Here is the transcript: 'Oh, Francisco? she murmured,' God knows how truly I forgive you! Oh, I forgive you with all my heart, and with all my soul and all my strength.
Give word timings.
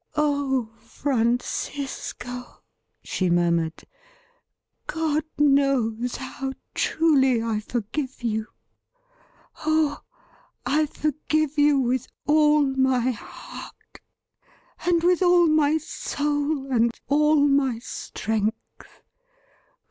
'Oh, 0.15 0.73
Francisco? 0.79 2.63
she 3.03 3.29
murmured,' 3.29 3.83
God 4.97 5.25
knows 5.37 6.15
how 6.15 6.53
truly 6.73 7.43
I 7.43 7.59
forgive 7.59 8.23
you! 8.23 8.47
Oh, 9.63 10.01
I 10.65 10.87
forgive 10.87 11.55
you 11.55 11.77
with 11.77 12.07
all 12.25 12.63
my 12.65 13.11
heart, 13.11 13.99
and 14.87 15.03
with 15.03 15.21
all 15.21 15.45
my 15.45 15.77
soul 15.77 16.71
and 16.73 16.91
all 17.07 17.47
my 17.47 17.77
strength. 17.77 18.87